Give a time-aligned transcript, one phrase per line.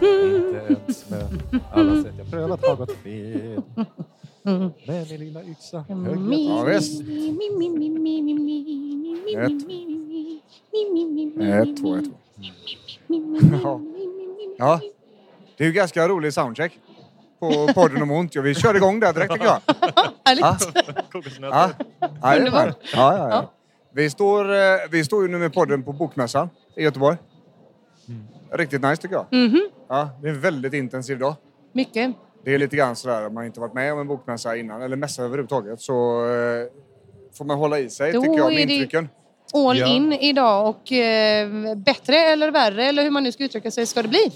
[0.00, 3.62] Inte ens med alla sätt jag prövat har gått fel.
[4.42, 7.00] Med min lilla yxa högg jag Ja, visst.
[11.38, 12.10] Ett, två, ett, två.
[13.62, 13.80] Ja.
[14.58, 14.80] ja,
[15.56, 16.72] det är ju ganska rolig soundcheck
[17.40, 18.34] på podden om ont.
[18.34, 19.60] Ja, vi kör igång där direkt tycker jag.
[20.24, 20.44] Härligt.
[21.40, 23.52] Ja, ja, ja, ja, ja.
[23.92, 24.58] Vi, står, eh,
[24.90, 27.16] vi står ju nu med podden på Bokmässan i Göteborg.
[28.52, 29.26] Riktigt nice tycker jag.
[29.88, 31.34] Ja, det är en väldigt intensiv dag.
[31.72, 32.14] Mycket.
[32.44, 34.96] Det är lite grann sådär om man inte varit med om en bokmässa innan, eller
[34.96, 36.66] mässa överhuvudtaget, så eh,
[37.38, 39.08] får man hålla i sig Då tycker jag med är det- intrycken.
[39.54, 39.86] All Ja.
[39.86, 44.02] in idag och eh, bättre eller värre eller hur man nu ska uttrycka sig ska
[44.02, 44.18] det bli.
[44.30, 44.32] Tror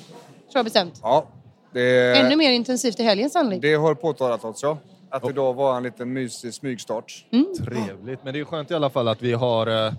[0.53, 1.01] jag bestämt.
[1.03, 1.27] Ja,
[1.73, 3.63] det, Ännu mer intensivt i helgen sannolikt.
[3.63, 4.79] det har påtalat oss ja.
[5.11, 7.25] Att idag var en liten mysig smygstart.
[7.59, 8.25] Trevligt.
[8.25, 9.93] Men det är skönt i alla fall att vi har eh,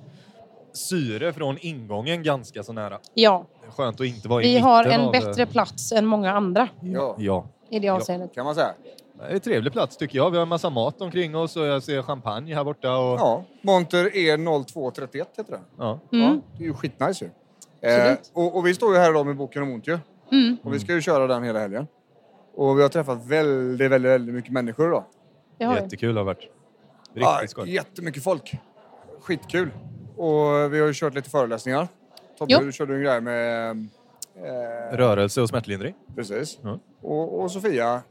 [0.73, 2.99] syre från ingången ganska så nära.
[3.13, 6.31] Ja, skönt att inte vara i vi mitten har en av, bättre plats än många
[6.31, 7.45] andra Ja, Ja.
[7.69, 8.33] i det avseendet.
[8.35, 8.73] kan man säga.
[9.19, 10.29] Det är en trevlig plats tycker jag.
[10.31, 12.97] Vi har en massa mat omkring oss och jag ser champagne här borta.
[12.97, 15.59] Och, Ja, Monter E0231 heter den.
[15.77, 15.99] ja.
[16.09, 17.29] Ja, det är ju skitnice ju.
[17.81, 18.01] Eh, Mm.
[18.13, 18.31] Absolut.
[18.33, 19.99] och, och vi står ju här idag med boken om ont ju.
[20.31, 20.57] Mm.
[20.63, 21.87] Och vi ska ju köra den hela helgen.
[22.55, 25.03] Och vi har träffat väldigt, väldigt, väldigt mycket människor idag.
[25.57, 25.81] Det har vi.
[25.81, 26.49] Jättekul har det varit.
[27.13, 27.73] Ja, Riktigt skoj.
[27.73, 28.53] jättemycket folk.
[29.21, 29.71] Skitkul.
[30.21, 31.87] Och vi har ju kört lite föreläsningar.
[32.37, 33.69] Tobbe, du körde en grej med...
[34.35, 35.93] Eh, Rörelse och smärtlindring.
[36.15, 36.59] precis.
[36.63, 36.79] Ja.
[37.01, 38.01] Och, och Sofia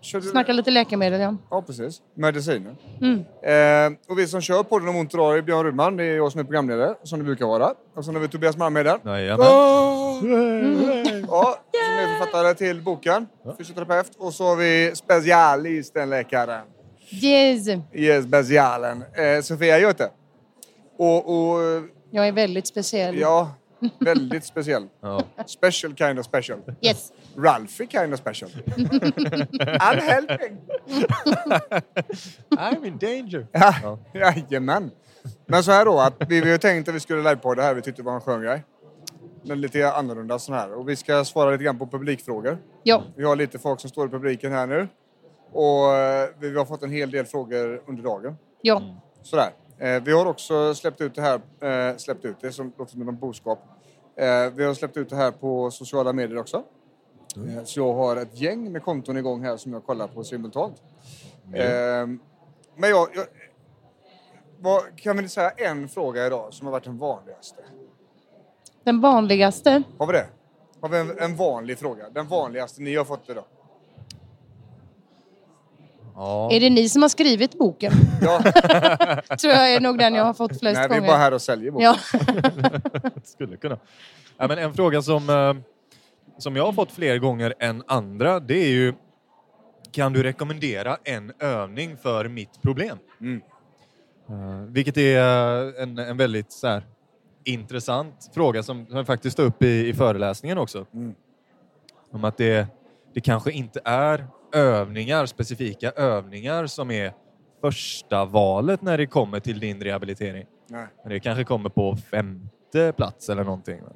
[0.00, 0.26] körde...
[0.26, 1.36] Snacka lite läkemedel ja.
[1.50, 2.02] Ja, precis.
[2.14, 2.74] Mediciner.
[3.00, 3.18] Mm.
[3.42, 5.96] Eh, och vi som kör podden om ont idag är Björn Rudman.
[5.96, 7.74] Det är jag som är programledare, som det brukar vara.
[7.94, 8.98] Och sen har vi Tobias Malmhed där.
[9.04, 9.46] Jajamän.
[9.46, 10.32] Ja, som
[11.98, 13.26] är författare till boken.
[13.58, 14.10] Fysioterapeut.
[14.18, 16.64] Och så har vi specialisten, läkaren.
[17.22, 17.68] Yes.
[17.92, 19.04] Yes, specialen.
[19.14, 20.10] Eh, Sofia Göte.
[21.00, 23.18] Och, och Jag är väldigt speciell.
[23.18, 23.50] ja,
[23.98, 24.88] väldigt speciell.
[25.00, 25.24] Ja.
[25.46, 26.58] Special kind of special.
[26.80, 27.12] Yes.
[27.36, 28.50] Ralphie kind of special.
[29.80, 30.56] I'm helping.
[32.50, 33.46] I'm in danger.
[33.52, 34.90] Ja, jajamän.
[35.46, 37.74] Men så här då, att vi, vi har tänkt att vi skulle livepodda här.
[37.74, 38.64] Vi tyckte det var en skön grej.
[39.42, 40.72] Men lite annorlunda sån här.
[40.72, 42.58] Och vi ska svara lite grann på publikfrågor.
[42.82, 43.02] Ja.
[43.16, 44.88] Vi har lite folk som står i publiken här nu.
[45.52, 48.36] Och eh, vi har fått en hel del frågor under dagen.
[48.62, 48.82] Ja.
[49.22, 49.50] Sådär.
[49.80, 51.40] Eh, vi har också släppt ut det här,
[51.90, 53.58] eh, släppt ut det som låter som en boskap.
[54.16, 56.62] Eh, vi har släppt ut det här på sociala medier också.
[57.36, 60.82] Eh, så jag har ett gäng med konton igång här som jag kollar på simultant.
[61.54, 62.06] Eh,
[62.76, 63.24] men jag, jag
[64.58, 67.62] vad, kan vi säga en fråga idag som har varit den vanligaste?
[68.84, 69.82] Den vanligaste.
[69.98, 70.26] Har vi det?
[70.80, 72.10] Har vi en, en vanlig fråga?
[72.10, 73.44] Den vanligaste ni har fått idag?
[76.20, 76.52] Ja.
[76.52, 77.92] Är det ni som har skrivit boken?
[78.22, 78.38] Ja,
[79.36, 81.12] Tror jag är nog den jag har fått flest nej, vi är gånger.
[81.12, 81.94] bara här och säljer boken.
[82.12, 83.10] Ja.
[83.24, 83.78] Skulle kunna.
[84.36, 85.54] Ja, men en fråga som, eh,
[86.38, 88.94] som jag har fått fler gånger än andra, det är ju
[89.92, 92.98] kan du rekommendera en övning för mitt problem?
[93.20, 93.42] Mm.
[94.28, 96.86] Eh, vilket är en, en väldigt så här,
[97.44, 100.86] intressant fråga som som jag faktiskt tar upp i, i föreläsningen också.
[100.94, 101.14] Mm.
[102.12, 102.66] Om att det,
[103.14, 107.12] det kanske inte är övningar, specifika övningar som är
[107.60, 110.46] första valet när det kommer till din rehabilitering.
[110.66, 110.86] Nej.
[111.02, 113.82] Men det kanske kommer på femte plats eller någonting.
[113.82, 113.90] va?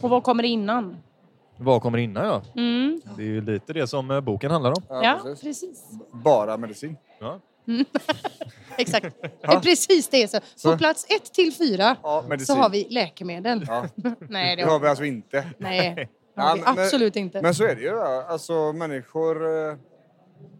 [0.00, 0.96] Och vad kommer innan?
[1.58, 2.42] Vad kommer innan ja?
[2.56, 3.00] Mm.
[3.16, 4.82] Det är ju lite det som eh, boken handlar om.
[4.88, 5.40] Ja, precis.
[5.42, 5.84] precis.
[6.12, 6.96] Bara medicin.
[7.20, 7.40] Ja.
[8.78, 9.16] Exakt.
[9.40, 9.60] Ja.
[9.62, 10.22] Precis det.
[10.22, 10.72] är Så.
[10.72, 13.64] På plats ett till fyra Ja, så har vi läkemedel.
[13.68, 13.86] Ja,
[14.28, 15.46] Nej, det det har vi alltså inte.
[15.58, 17.42] Nej, det Ja, men- absolut inte.
[17.42, 17.86] Men så är det ju.
[17.86, 18.22] ja.
[18.28, 19.46] Alltså människor...
[19.68, 19.76] eh,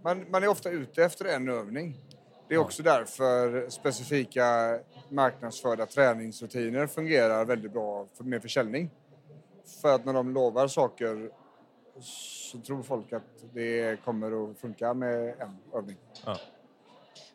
[0.02, 1.96] Man, man är ofta ute efter en övning.
[2.49, 4.44] Det är också därför specifika
[5.08, 8.90] marknadsförda träningsrutiner fungerar väldigt bra för- med försäljning.
[9.82, 11.31] För att när de lovar saker
[12.00, 13.22] så tror folk att
[13.55, 15.96] det kommer att funka med en övning.
[16.25, 16.38] Jag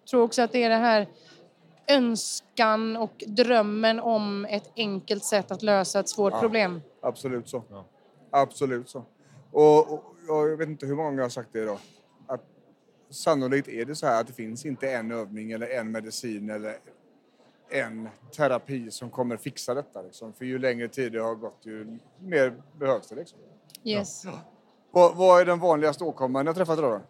[0.09, 1.07] tror också att det är det här
[1.87, 6.39] önskan och drömmen om ett enkelt sätt att lösa ett svårt Ja.
[6.39, 6.81] problem.
[7.01, 7.63] Absolut så.
[7.69, 7.85] Ja.
[8.31, 9.03] Absolut så.
[9.51, 11.77] Och, och, jag vet inte hur många gånger jag har sagt det idag.
[12.27, 12.41] Att
[13.09, 16.75] sannolikt är det så här att det finns inte en övning eller en medicin eller
[17.69, 20.01] en terapi som kommer fixa detta.
[20.01, 20.33] Liksom.
[20.33, 23.15] För ju längre tid det har gått ju mer behövs det.
[23.15, 23.39] Liksom.
[23.83, 24.23] Yes.
[24.91, 27.01] Vad, vad är den vanligaste åkomman jag träffat idag?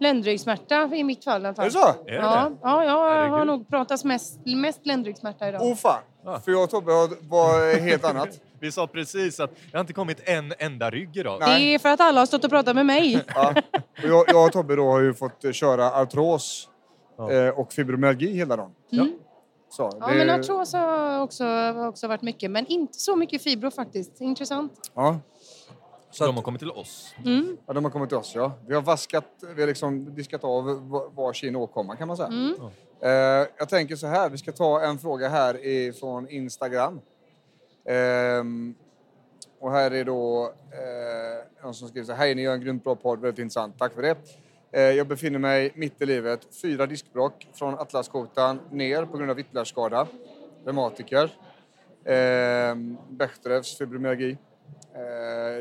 [0.00, 1.62] Ländryggsmärta i mitt fall i alla fall.
[1.64, 1.88] Är det så?
[1.88, 2.56] Är det Ja, det?
[2.62, 3.46] ja, jag har Herregud.
[3.46, 5.60] nog pratat mest, mest ländryggsmärta idag.
[5.64, 6.02] Åh fan!
[6.24, 6.40] Ja.
[6.40, 8.40] För jag och Tobbe har- var helt annat.
[8.60, 11.40] Vi sa precis att det har inte kommit en enda rygg idag.
[11.40, 11.64] Nej.
[11.66, 13.24] Det är för att alla har stått och pratat med mig.
[13.34, 13.54] Ja.
[14.02, 16.68] Och jag, jag och Tobbe då har ju fått eh, köra artros
[17.18, 17.32] Ja.
[17.32, 18.70] eh, och fibromyalgi hela dagen.
[18.92, 19.12] Mm.
[19.70, 23.42] Så, Ja, det- men artros har också, har också varit mycket, men inte så mycket
[23.42, 24.20] fibro faktiskt.
[24.20, 24.72] Intressant.
[24.94, 25.18] Ja.
[26.10, 27.14] Så de har kommit till oss.
[27.24, 27.56] Mm.
[27.66, 28.52] ja, de har kommit till oss ja.
[28.66, 29.24] Vi har vaskat,
[29.54, 32.28] vi har liksom diskat av va- varsin åkomma kan man säga.
[32.28, 32.54] Mm.
[33.02, 33.10] Eh,
[33.58, 37.00] jag tänker så här, vi ska ta en fråga här ifrån Instagram.
[37.88, 38.74] Ehm,
[39.60, 42.84] och här är då eh, någon som skriver så här, hej ni gör en grymt
[42.84, 44.16] bra podd, väldigt intressant, tack för det.
[44.72, 49.36] Eh, jag befinner mig mitt i livet, fyra diskbråck från atlaskotan ner på grund av
[49.36, 50.06] whiplashskada,
[50.64, 51.30] reumatiker,
[52.04, 54.38] ehm, eh, Bechdrevs fibromyalgi.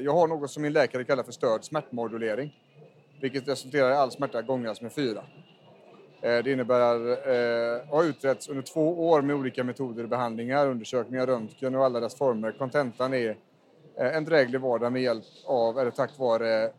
[0.01, 2.56] Jag har något som min läkare kallar för störd smärtmodulering,
[3.21, 5.24] vilket resulterar i all smärta gångras med fyra.
[6.22, 11.28] Eh, det innebär eh, har utretts under två år med olika metoder och behandlingar, undersökningar,
[11.28, 12.52] röntgen och alla dess former.
[12.52, 13.38] Kontentan är
[13.96, 16.72] eh, en dräglig vardag med hjälp av, eller tack vare, eh,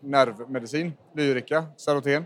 [0.00, 2.24] nervmedicin, Lyrica, Saroten.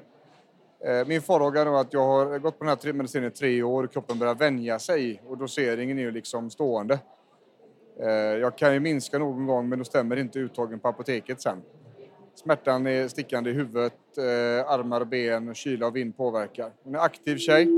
[0.85, 3.85] Eh, min farhåga är att jag har gått på den här medicinen i tre år
[3.85, 6.99] och kroppen börjar vänja sig och doseringen är ju liksom stående.
[8.00, 11.62] Eh, jag kan ju minska någon gång men då stämmer inte uttagen på apoteket sen.
[12.35, 16.73] Smärtan är stickande i huvudet, eh, armar och ben, kyla och vind påverkar.
[16.82, 17.69] Hon är aktiv tjej.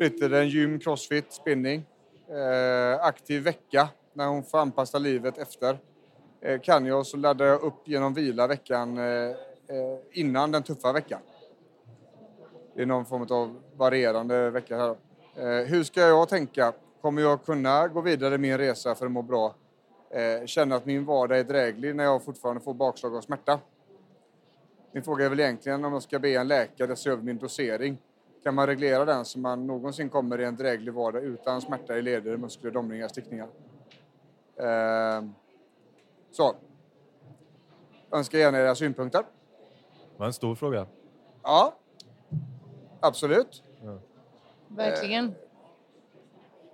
[0.00, 1.84] Fritter en gym, crossfit, spinning.
[2.28, 5.78] Eh, aktiv vecka när hon får anpassa livet efter.
[6.40, 10.92] Eh, kan jag så laddar jag upp genom vila veckan eh, eh innan den tuffa
[10.92, 11.20] veckan.
[12.74, 14.96] Det är någon form av varierande vecka här.
[15.36, 16.72] Eh, hur ska jag tänka?
[17.00, 19.54] Kommer jag kunna gå vidare i min resa för att må bra?
[20.10, 23.58] Eh, känna att min vardag är dräglig när jag fortfarande får bakslag av smärta?
[24.96, 27.98] Min fråga är väl egentligen om jag ska be en läkare se över min dosering.
[28.42, 32.02] Kan man reglera den så man någonsin kommer i en dräglig vardag utan smärta i
[32.02, 33.48] leder, muskler, domningar, stickningar?
[34.56, 35.24] Eh,
[36.30, 36.54] så.
[38.12, 39.18] Önskar gärna era synpunkter.
[39.20, 40.86] Det var en stor fråga.
[41.42, 41.74] Ja,
[43.00, 43.62] absolut.
[44.68, 45.34] Verkligen.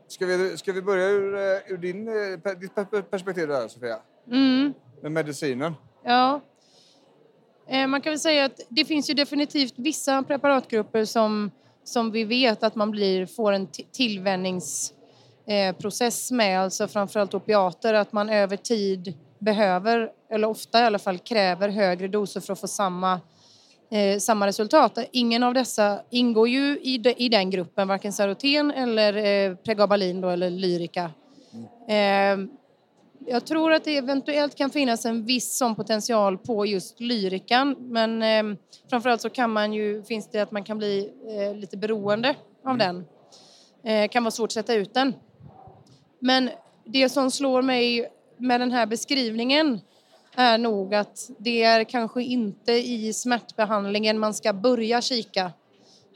[0.07, 3.99] Ska vi, ska vi börja ur, eh, ur din, eh, ditt per- perspektiv där, Sofia?
[4.27, 4.73] Mm.
[5.01, 5.75] Med medicinen.
[6.03, 6.41] Ja.
[7.73, 11.51] Eh, Man kan väl säga att det finns ju definitivt vissa preparatgrupper som,
[11.85, 18.13] som vi vet att man blir, får en ti- tillvänjningsprocess med, alltså framförallt opiater, att
[18.13, 22.69] man över tid behöver, eller ofta i alla fall kräver högre doser för att få
[22.69, 23.21] samma,
[23.91, 24.99] eh, samma resultat.
[25.13, 29.17] Ingen av dessa ingår ju i, de, i den gruppen, varken Saroten eller
[29.51, 31.11] eh, Pregabalin då, eller Lyrica.
[31.89, 32.37] Eh,
[33.27, 38.23] jag tror att det eventuellt kan finnas en viss sån potential på just lyrikan men
[38.23, 38.59] eh,
[38.91, 42.79] framförallt så kan man ju, finns det att man kan bli eh, lite beroende av
[42.79, 43.05] den.
[43.85, 45.15] Eh, kan vara svårt att sätta ut den.
[46.19, 46.51] Men
[46.85, 49.81] det som slår mig med den här beskrivningen
[50.37, 55.53] är nog att det är kanske inte i smärtbehandlingen man ska börja kika.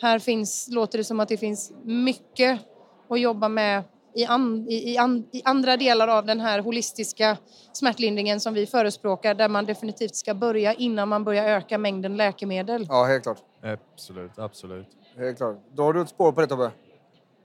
[0.02, 2.60] Här finns, låter det som att det finns mycket
[3.08, 3.82] att jobba med
[4.16, 7.36] i, an, i, an, i andra delar av den här holistiska
[7.72, 12.86] smärtlindringen som vi förespråkar där man definitivt ska börja innan man börjar öka mängden läkemedel.
[12.88, 13.38] Ja, helt klart.
[13.62, 14.86] Absolut, absolut.
[15.16, 15.56] Helt klart.
[15.74, 16.70] Då har du ett spår på det, Tobbe.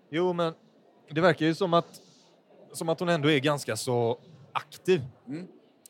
[0.10, 0.54] Jo, men
[1.10, 2.02] det verkar ju som att,
[2.74, 4.18] som att hon ändå är ganska så
[4.52, 5.02] aktiv.
[5.28, 5.48] Mm.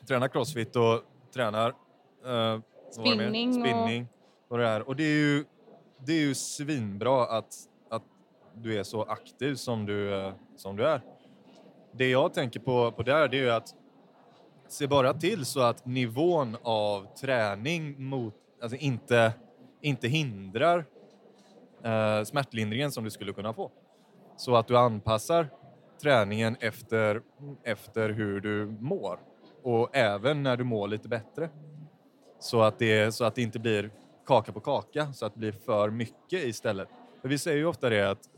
[0.08, 1.00] Tränar crossfit och
[1.34, 2.62] tränar eh, mer?
[2.90, 4.06] Spinning och- Spinning
[4.48, 4.88] och det här.
[4.88, 5.44] Och det är ju,
[6.06, 7.54] det är ju svinbra att,
[7.90, 8.02] att
[8.54, 11.00] du är så aktiv som du, eh, som du är.
[11.92, 13.74] Det jag tänker på, på där det är ju att
[14.68, 19.32] se bara till så att nivån av träning mot, alltså inte,
[19.80, 20.84] inte hindrar
[21.84, 23.70] eh, smärtlindringen som du skulle kunna få.
[24.36, 25.48] Så att du anpassar
[26.02, 27.22] träningen efter,
[27.62, 29.18] efter hur du mår
[29.62, 31.48] och även när du mår lite bättre.
[32.38, 33.90] Så att, det, så att det inte blir
[34.26, 36.88] kaka på kaka, så att det blir för mycket istället.
[37.22, 38.30] För vi säger ju ofta det att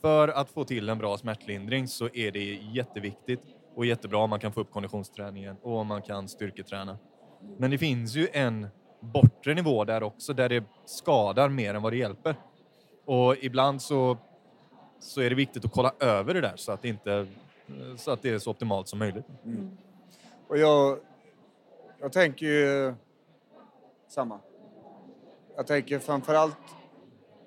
[0.00, 3.42] för att få till en bra smärtlindring så är det jätteviktigt
[3.74, 6.98] och jättebra om man kan få upp konditionsträningen och om man kan styrketräna.
[7.58, 8.68] Men det finns ju en
[9.00, 12.36] bortre nivå där också där det skadar mer än vad det hjälper.
[13.04, 14.18] Och ibland så,
[15.00, 17.26] så är det viktigt att kolla över det där så att det, inte,
[17.96, 19.26] så att det är så optimalt som möjligt.
[19.44, 19.76] Mm.
[20.48, 20.98] Och jag,
[22.00, 22.94] jag tänker ju
[24.08, 24.40] samma.
[25.56, 26.56] Jag tänker framförallt,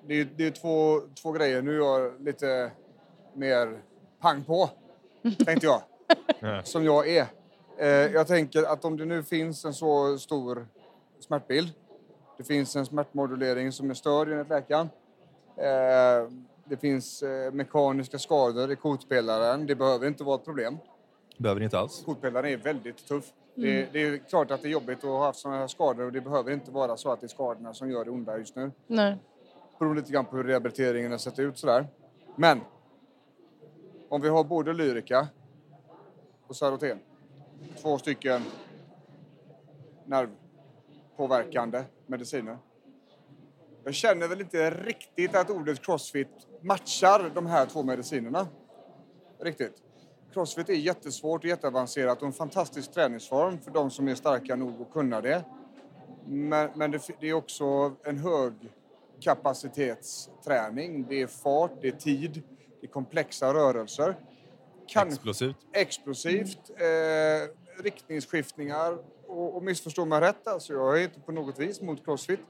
[0.06, 1.62] det är, det är två, två grejer.
[1.62, 2.70] Nu är jag lite
[3.34, 3.82] mer
[4.20, 4.70] pang på,
[5.44, 5.82] tänkte jag,
[6.40, 6.62] Ja.
[6.64, 7.26] som jag är.
[7.78, 10.66] Eh, jag tänker att om det nu finns en så stor
[11.20, 11.72] smärtbild,
[12.38, 14.88] det finns en smärtmodulering som är störd enligt läkaren,
[15.56, 16.30] eh,
[16.64, 20.78] det finns eh, mekaniska skador i kotpelaren, det behöver inte vara ett problem.
[21.38, 22.02] Behöver inte alls.
[22.06, 23.24] Kotpelaren är väldigt tuff.
[23.54, 26.12] Det, det är klart att det är jobbigt att ha haft sådana här skador och
[26.12, 28.70] det behöver inte vara så att det är skadorna som gör det onda just nu.
[28.86, 29.16] Nej.
[29.82, 31.86] Beroende lite grann på hur rehabiliteringen har sett ut sådär.
[32.36, 32.60] Men
[34.08, 35.28] om vi har både Lyrica
[36.46, 36.98] och Saroten,
[37.82, 38.42] två stycken
[40.04, 42.58] nervpåverkande mediciner.
[43.84, 48.46] Jag känner väl inte riktigt att ordet crossfit matchar de här två medicinerna.
[49.38, 49.82] Riktigt.
[50.32, 54.82] Crossfit är jättesvårt och jätteavancerat och en fantastisk träningsform för de som är starka nog
[54.82, 55.44] att kunna det.
[56.26, 58.52] Men, men det, det är också en hög
[59.22, 61.06] kapacitetsträning.
[61.08, 62.42] Det är fart, det är tid,
[62.80, 64.16] det är komplexa rörelser.
[64.86, 65.56] Kanske Explosivt.
[65.72, 68.98] explosivt, eh, riktningsskiftningar.
[69.26, 72.40] Och, och missförstå mig rätt, alltså, jag är inte på något vis mot crossfit.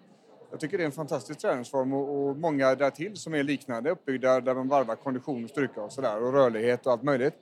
[0.50, 4.40] Jag tycker det är en fantastisk träningsform och, och många därtill som är liknande uppbyggda
[4.40, 7.34] där man varvar kondition och styrka och sådär och rörlighet och allt möjligt.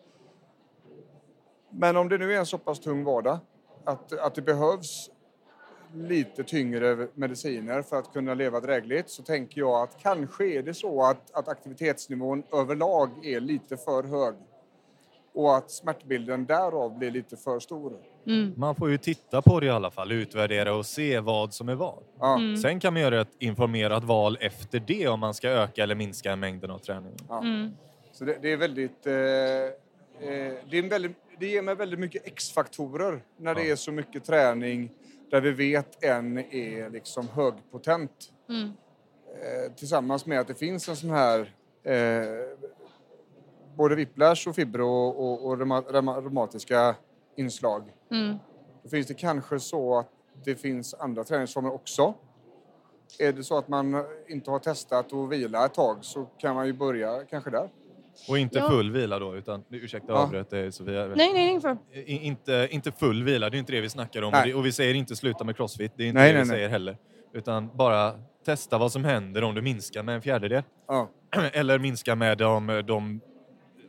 [1.70, 3.38] Men om det nu är en så pass tung vardag
[3.84, 5.10] att, att det behövs
[5.94, 10.74] lite tyngre mediciner för att kunna leva drägligt så tänker jag att kanske är det
[10.74, 14.34] så att, att aktivitetsnivån överlag är lite för hög
[15.34, 17.92] och att smärtbilden därav blir lite för stor.
[18.56, 21.74] Man får ju titta på det i alla fall, utvärdera och se vad som är
[21.74, 21.98] vad.
[22.18, 25.94] Ja, Sen kan man göra ett informerat val efter det om man ska öka eller
[25.94, 27.12] minska mängden av träning.
[27.28, 27.42] ja.
[28.12, 29.06] Så det, det är väldigt...
[29.06, 33.72] Eh, eh, det, är en väldigt det ger mig väldigt mycket X-faktorer när det Ja.
[33.72, 34.90] är så mycket träning
[35.30, 38.32] där vi vet en är liksom högpotent.
[39.42, 42.58] Eh, tillsammans med att det finns en sån här eh,
[43.76, 46.94] både whiplash och fibro och, och, och reuma, reuma, reumatiska
[47.36, 47.82] inslag.
[48.82, 50.10] Då finns det kanske så att
[50.44, 52.14] det finns andra träningsformer också.
[53.18, 56.66] Är det så att man inte har testat att vila ett tag så kan man
[56.66, 57.68] ju börja kanske där.
[58.28, 58.68] Och inte Ja.
[58.68, 60.22] full vila då, utan ursäkta jag Ja.
[60.22, 61.06] avbröt dig Sofia.
[61.06, 61.60] Nej, nej, nej.
[61.60, 61.76] För.
[61.92, 64.34] I- Inte, inte full vila, det är inte det vi snackar om.
[64.34, 66.42] Och, det, och vi säger inte sluta med crossfit, det är inte Nej, det nej,
[66.44, 66.56] vi nej.
[66.56, 66.96] säger heller.
[67.32, 68.12] Utan bara
[68.44, 70.62] testa vad som händer om du minskar med en fjärdedel.
[70.88, 71.08] Ja.
[71.52, 73.20] eller minska med de, de,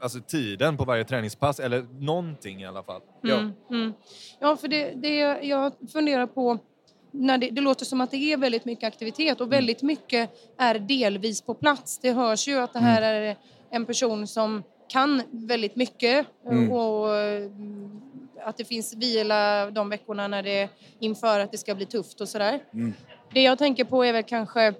[0.01, 3.01] alltså tiden på varje träningspass, eller någonting i alla fall.
[3.21, 3.35] Ja.
[3.37, 3.93] Mm, mm.
[4.39, 6.57] Ja, för det, det jag funderar på,
[7.11, 10.79] när det, det låter som att det är väldigt mycket aktivitet och väldigt mycket är
[10.79, 11.99] delvis på plats.
[11.99, 13.35] Det hörs ju att det här är
[13.71, 16.71] en person som kan väldigt mycket Mm.
[16.71, 18.01] och mm,
[18.45, 22.29] att det finns vila de veckorna när det inför att det ska bli tufft och
[22.29, 22.59] sådär.
[22.73, 22.93] Mm.
[23.33, 24.73] Det jag tänker på är väl kanske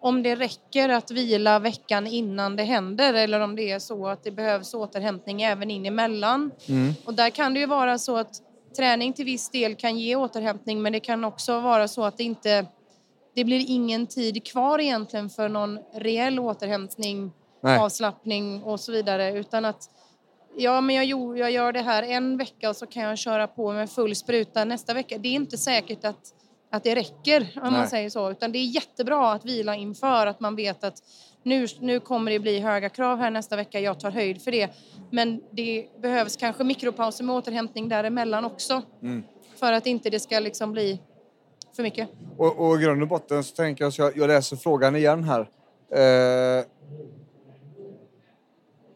[0.00, 4.24] om det räcker att vila veckan innan det händer eller om det är så att
[4.24, 6.50] det behövs återhämtning även in emellan.
[6.68, 6.94] Mm.
[7.04, 8.42] Och där kan det ju vara så att
[8.76, 12.24] träning till viss del kan ge återhämtning men det kan också vara så att det
[12.24, 12.66] inte
[13.34, 17.78] det blir ingen tid kvar egentligen för någon reell återhämtning, Nej.
[17.78, 19.90] avslappning och så vidare utan att
[20.56, 23.72] ja men jag, jag gör det här en vecka och så kan jag köra på
[23.72, 25.18] med full spruta nästa vecka.
[25.18, 26.34] Det är inte säkert att,
[26.70, 27.72] att det räcker om Nej.
[27.72, 31.02] man säger så utan det är jättebra att vila inför att man vet att
[31.42, 34.70] nu, nu kommer det bli höga krav här nästa vecka, jag tar höjd för det.
[35.10, 38.82] Men det behövs kanske mikropauser med återhämtning däremellan också.
[39.02, 39.22] Mm.
[39.56, 41.00] För att inte det ska liksom bli
[41.76, 42.08] för mycket.
[42.36, 45.24] Och, och i grund och botten så tänker jag så jag, jag läser frågan igen
[45.24, 45.40] här.
[45.92, 46.64] Eh,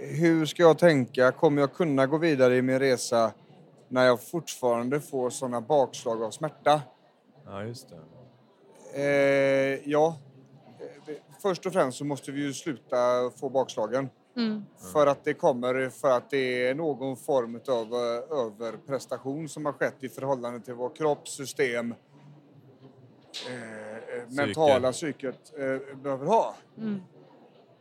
[0.02, 1.32] hur ska jag tänka?
[1.32, 3.32] Kommer jag kunna gå vidare i min resa
[3.88, 6.82] när jag fortfarande får sådana bakslag av smärta?
[7.46, 7.98] Ja, just det.
[8.94, 10.18] Eh, ja,
[11.42, 14.08] först och främst så måste vi ju sluta få bakslagen.
[14.36, 14.64] Mm.
[14.92, 19.72] För att det kommer för att det är någon form av eh, överprestation som har
[19.72, 21.94] skett i förhållande till vår kropp, system,
[23.48, 26.54] eh, eh, mentala psyket eh, behöver ha.
[26.78, 27.00] Mm.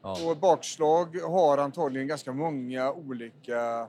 [0.01, 0.17] Ja.
[0.29, 3.87] Och bakslag har antagligen ganska många olika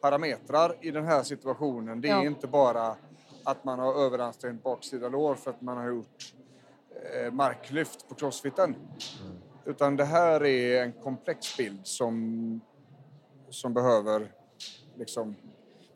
[0.00, 2.00] parametrar i den här situationen.
[2.00, 2.24] Det är Ja.
[2.26, 2.96] inte bara
[3.44, 6.34] att man har överansträngt baksida lår för att man har gjort
[7.24, 8.74] eh, marklyft på crossfiten.
[9.64, 12.60] Utan det här är en komplex bild som,
[13.50, 14.32] som behöver
[14.98, 15.36] liksom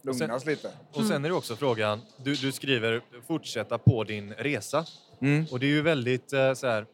[0.03, 0.71] lugnas lite.
[0.93, 4.85] Och sen är det också frågan, du, du skriver fortsätta på din resa.
[5.53, 6.87] Och det är ju väldigt eh, så här,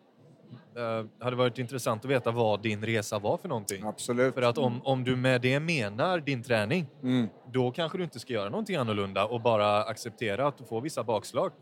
[0.76, 3.84] eh, hade varit intressant att veta vad din resa var för någonting.
[3.86, 4.34] Absolut.
[4.34, 7.26] För att om, om du med det menar din träning, Mm.
[7.52, 11.04] då kanske du inte ska göra någonting annorlunda och bara acceptera att du får vissa
[11.04, 11.52] bakslag.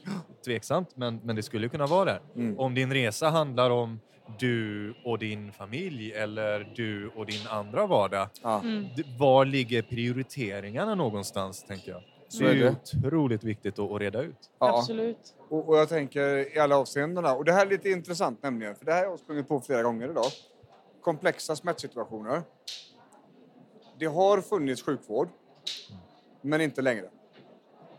[0.45, 2.21] Tveksamt, men, men det skulle kunna vara det.
[2.37, 2.59] Mm.
[2.59, 4.01] Om din resa handlar om
[4.39, 8.61] du och din familj eller du och din andra vardag, Ja.
[8.65, 8.87] Mm.
[9.19, 12.03] var ligger prioriteringarna någonstans, tänker jag?
[12.29, 12.71] Så det är är det.
[12.97, 14.51] otroligt viktigt att, att reda ut.
[14.59, 14.79] Ja.
[14.79, 15.35] Absolut.
[15.49, 17.35] Och, och jag tänker i alla avseendena.
[17.35, 19.83] Och det här är lite intressant nämligen, för det här har jag sprungit på flera
[19.83, 20.25] gånger idag.
[21.03, 22.43] Komplexa smärtsituationer.
[23.99, 25.29] Det har funnits sjukvård,
[26.41, 27.11] men inte längre.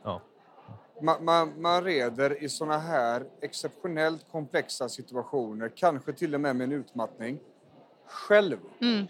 [0.04, 0.22] Ja.
[1.02, 6.66] Man, man, man reder i såna här exceptionellt komplexa situationer, kanske till och med med
[6.66, 7.40] en utmattning,
[8.06, 8.58] själv.
[8.82, 9.06] Mm.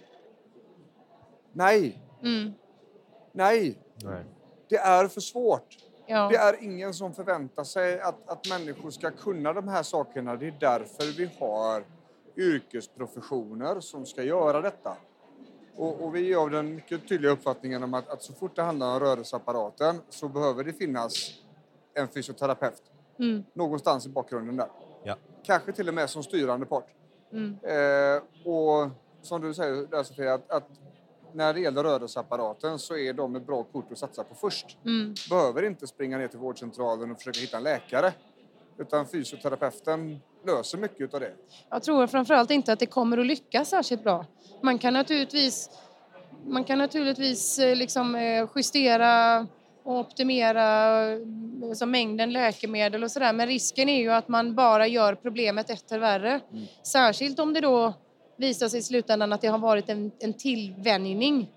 [1.54, 2.54] Nej, Mm.
[3.32, 4.24] nej, Nej.
[4.70, 5.78] Det är för svårt.
[6.06, 6.30] Ja.
[6.32, 10.36] Det är ingen som förväntar sig att, att människor ska kunna de här sakerna.
[10.36, 11.84] Det är därför vi har
[12.38, 14.98] yrkesprofessioner som ska göra detta.
[15.76, 18.62] Och, och vi är av den mycket tydliga uppfattningen om att, att så fort det
[18.62, 21.32] handlar om rörelseapparaten så behöver det finnas
[21.94, 22.84] en fysioterapeut
[23.20, 23.44] Mm.
[23.54, 24.68] någonstans i bakgrunden där.
[25.04, 25.16] Ja.
[25.44, 26.88] Kanske till och med som styrande part.
[27.32, 27.58] Mm.
[27.64, 28.22] Eh,
[28.52, 28.90] och
[29.22, 30.68] som du säger där Sofia, att, att
[31.34, 35.14] när det gäller rörelseapparaten så är de ett bra kort att satsa på först Mm.
[35.30, 38.14] behöver inte springa ner till vårdcentralen och försöka hitta en läkare.
[38.78, 41.34] Utan fysioterapeuten löser mycket av det.
[41.70, 44.26] Jag tror framförallt inte att det kommer att lyckas särskilt bra.
[44.62, 45.70] Man kan naturligtvis,
[46.48, 49.48] man kan naturligtvis eh, liksom eh, justera
[49.84, 50.64] och optimera
[51.64, 53.34] alltså mängden läkemedel och sådär.
[53.34, 56.40] Men risken är ju att man bara gör problemet etter värre.
[56.84, 57.94] Särskilt om det då
[58.40, 61.52] visar sig i slutändan att det har varit en, en tillvänjning.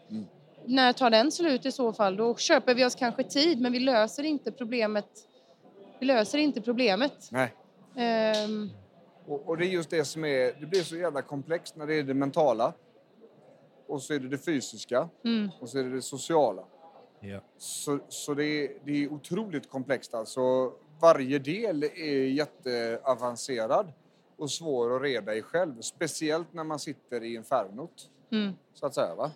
[0.64, 2.16] När tar den slut i så fall?
[2.16, 5.06] Då köper vi oss kanske tid men vi löser inte problemet.
[6.00, 7.28] Vi löser inte problemet.
[7.30, 7.54] Nej.
[7.96, 8.70] Ehm,
[9.26, 11.94] Och, och det är just det som är, det blir så jävla komplext när det
[11.94, 12.72] är det mentala.
[13.86, 15.08] Och så är det det fysiska.
[15.24, 15.50] mm.
[15.60, 16.62] Och så är det det sociala.
[17.20, 17.40] Ja.
[17.58, 20.72] Så, så det, är, det är otroligt komplext alltså.
[21.00, 23.92] Varje del är jätteavancerad
[24.38, 25.80] och svår att reda i själv.
[25.80, 28.52] Speciellt när man sitter i infernot, Mm.
[28.74, 29.14] så att säga.
[29.14, 29.30] Va?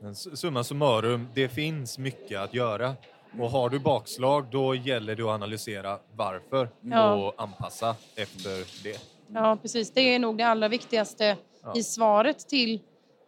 [0.00, 2.94] Men summa summarum, det finns mycket att göra.
[3.38, 7.14] Och har du bakslag, då gäller det att analysera varför Ja.
[7.14, 9.00] och anpassa efter det.
[9.34, 9.90] Ja, precis.
[9.90, 11.72] Det är nog det allra viktigaste Ja.
[11.76, 12.80] i svaret till,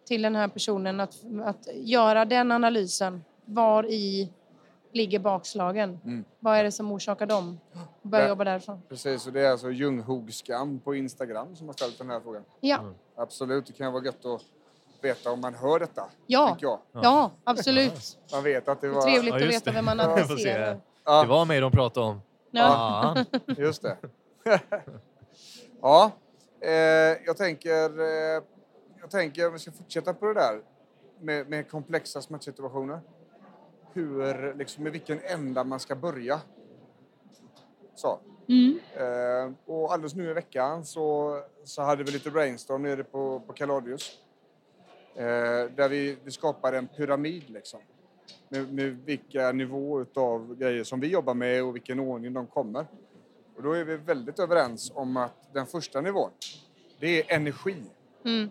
[0.07, 1.01] till den här personen.
[1.01, 3.25] Att, att göra den analysen.
[3.45, 4.33] Var i
[4.93, 6.01] ligger bakslagen?
[6.05, 6.25] Mm.
[6.41, 7.61] Vad är det som orsakar dem?
[8.03, 8.29] Börja Ja.
[8.29, 8.83] jobba därifrån.
[8.89, 12.45] Precis, och det är alltså Ljunghogsskam på Instagram som har ställt den här frågan.
[12.61, 12.81] Ja,
[13.17, 14.43] Absolut, det kan vara gött att
[15.03, 16.05] veta om man hör detta.
[16.27, 16.55] Ja.
[16.55, 16.79] Tycker jag.
[16.93, 18.19] ja absolut.
[18.33, 19.03] Man vet att det Det var...
[19.03, 19.77] trevligt Ja, att veta det.
[19.77, 20.71] vem man adresserar.
[20.75, 22.21] Det Ja, var mig de pratade om.
[22.51, 23.17] Ja.
[23.47, 23.97] Just det.
[25.83, 26.11] ja,
[26.61, 26.71] eh,
[27.27, 28.01] jag tänker...
[28.01, 28.43] Eh,
[29.01, 30.61] jag tänker om vi ska fortsätta på det där
[31.21, 33.01] med, med komplexa smärtsituationer.
[33.93, 36.41] Hur, liksom, med vilken ända man ska börja.
[37.95, 38.21] Så.
[38.49, 38.79] Mm.
[38.97, 43.53] Eh, och alldeles nu i veckan så, så hade vi lite brainstorm nere på, på
[43.53, 44.19] Kaladius.
[45.15, 45.25] Eh,
[45.77, 47.81] där vi, vi skapade en pyramid liksom.
[48.49, 52.87] Med, med vilka nivåer av grejer som vi jobbar med och vilken ordning de kommer.
[53.57, 56.31] Och då är vi väldigt överens om att den första nivån,
[57.01, 57.83] det är energi.
[58.25, 58.51] Mm.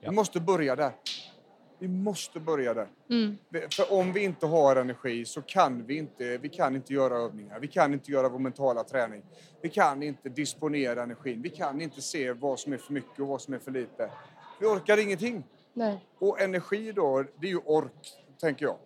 [0.00, 0.92] Vi måste börja där.
[1.78, 2.88] Vi måste börja där.
[3.10, 3.36] Mm.
[3.70, 7.60] För om vi inte har energi så kan vi inte, vi kan inte göra övningar.
[7.60, 9.22] Vi kan inte göra vår mentala träning.
[9.62, 11.42] Vi kan inte disponera energin.
[11.42, 14.10] Vi kan inte se vad som är för mycket och vad som är för lite.
[14.60, 15.44] Vi orkar ingenting.
[15.72, 16.04] Nej.
[16.18, 18.76] Och energi då, det är ju ork, tänker jag.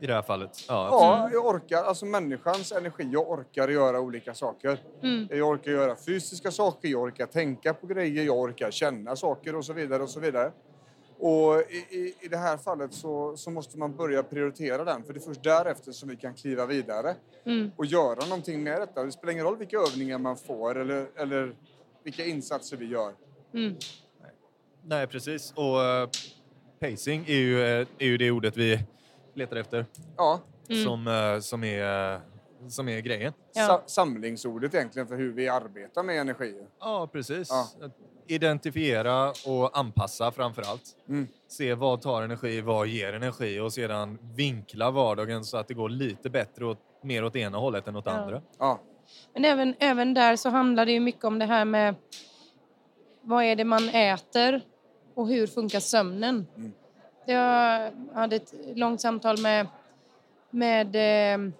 [0.00, 0.50] I det här fallet.
[0.68, 1.84] Ja, Ja, jag orkar.
[1.84, 3.08] Alltså människans energi.
[3.12, 4.78] Jag orkar göra olika saker.
[5.02, 5.28] Mm.
[5.30, 9.64] Jag orkar göra fysiska saker, jag orkar tänka på grejer, jag orkar känna saker och
[9.64, 10.02] så vidare.
[10.02, 10.52] och så vidare.
[11.20, 15.12] Och i, i, i det här fallet så, så måste man börja prioritera den för
[15.12, 17.70] det är först därefter som vi kan kliva vidare Mm.
[17.76, 19.04] och göra någonting med detta.
[19.04, 21.54] Det spelar ingen roll vilka övningar man får eller, eller
[22.02, 23.12] vilka insatser vi gör.
[23.54, 23.74] Mm.
[24.82, 25.52] Nej, precis.
[25.56, 26.08] Och eh,
[26.80, 28.80] pacing är ju, eh, är ju det ordet vi
[29.34, 30.40] letar efter Ja,
[30.84, 32.20] som, eh, som, är, eh,
[32.68, 33.32] som är grejen.
[33.54, 33.66] Ja.
[33.66, 36.54] sa- samlingsordet egentligen för hur vi arbetar med energi.
[36.80, 37.48] Ja, precis.
[37.50, 37.68] Ja.
[37.86, 37.92] Att
[38.30, 40.82] Identifiera och anpassa framför allt.
[41.08, 41.26] Mm.
[41.48, 45.88] Se vad tar energi, vad ger energi och sedan vinkla vardagen så att det går
[45.88, 48.12] lite bättre åt, mer åt ena hållet än åt Ja.
[48.12, 48.42] andra.
[48.58, 48.80] Ja,
[49.34, 51.94] Men även, även där så handlar det ju mycket om det här med
[53.20, 54.60] vad är det man äter
[55.14, 56.46] och hur funkar sömnen.
[56.56, 56.72] Mm.
[57.26, 59.66] Jag hade ett långt samtal med,
[60.50, 61.50] med eh,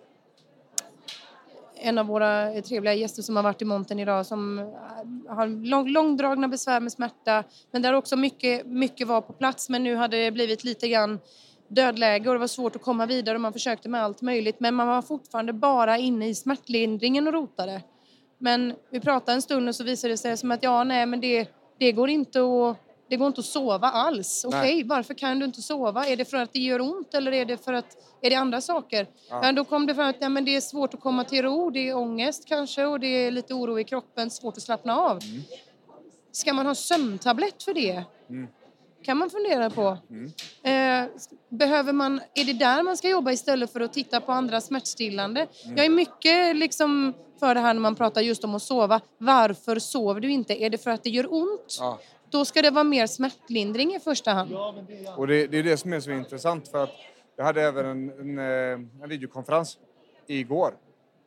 [1.81, 4.64] en av våra trevliga gäster som har varit i monten idag som eh,
[5.29, 7.45] har lång, långdragna besvär med smärta.
[7.71, 11.19] Men där också mycket, mycket var på plats men nu hade det blivit lite grann
[11.69, 14.75] dödläge och det var svårt att komma vidare och man försökte med allt möjligt men
[14.75, 17.83] man var fortfarande bara inne i smärtlindringen och rotade.
[18.38, 21.21] Men vi pratade en stund och så visade det sig som att ja, nej men
[21.21, 24.44] det, det går inte att det går inte att sova alls.
[24.44, 24.85] Okej, Nej.
[24.85, 26.07] varför kan du inte sova?
[26.07, 28.61] Är det för att det gör ont eller är det för att är det andra
[28.61, 29.07] saker?
[29.31, 29.53] Ja.
[29.53, 31.88] då kom det fram att ja, men det är svårt att komma till ro, det
[31.88, 35.18] är ångest kanske och det är lite oro i kroppen, svårt att slappna av.
[36.33, 38.05] Ska man ha sömntablett för det?
[39.05, 39.99] kan man fundera på.
[40.68, 41.05] Eh,
[41.49, 45.47] behöver man, är det där man ska jobba istället för att titta på andra smärtstillande?
[45.77, 49.01] Jag är mycket liksom för det här när man pratar just om att sova.
[49.18, 50.62] Varför sover du inte?
[50.64, 51.77] Är det för att det gör ont?
[51.81, 51.99] ja.
[52.31, 54.55] Då ska det vara mer smärtlindring i första hand.
[55.17, 56.91] Och det, det är det som är så intressant för att
[57.37, 59.79] jag hade även en, en, eh, en videokonferens
[60.27, 60.75] igår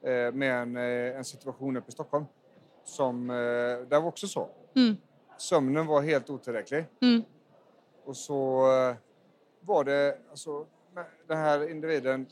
[0.03, 2.25] eh, med en, eh, en situation uppe i Stockholm.
[2.83, 3.27] Som,
[3.89, 4.49] där var också så.
[4.75, 4.97] Mm.
[5.37, 6.85] Sömnen var helt otillräcklig.
[7.01, 7.23] Mm.
[8.05, 8.61] Och så
[9.61, 10.65] var det, alltså,
[11.27, 12.25] den här individen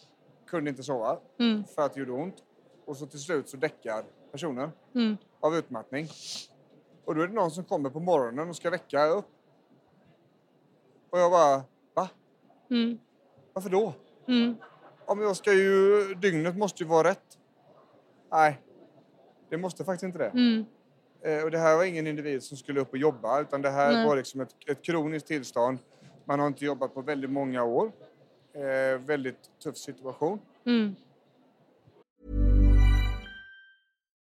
[0.47, 1.63] kunde inte sova Mm.
[1.75, 2.35] för att det gjorde ont.
[2.85, 5.17] Och så till slut så däckar personen Mm.
[5.39, 6.07] av utmattning.
[7.09, 9.25] Och då är det någon som kommer på morgonen och ska väcka upp.
[11.09, 12.09] Och jag bara, va?
[12.69, 12.99] Mm.
[13.53, 13.93] Varför då?
[14.27, 14.55] Mm.
[15.05, 17.37] Om jag ska ju, dygnet måste ju vara rätt.
[18.31, 18.61] Nej,
[19.49, 20.29] det måste faktiskt inte det.
[20.29, 20.65] Mm.
[21.21, 23.93] Eh, och det här var ingen individ som skulle upp och jobba utan det här
[23.93, 24.07] Nej.
[24.07, 25.79] var liksom ett, ett kroniskt tillstånd.
[26.25, 27.91] Man har inte jobbat på väldigt många år.
[28.53, 30.39] Eh, väldigt tuff situation.
[30.65, 30.95] Mm.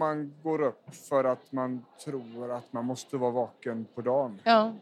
[0.00, 4.40] Man går upp för att man tror att man måste vara vaken på dagen.
[4.44, 4.72] Ja.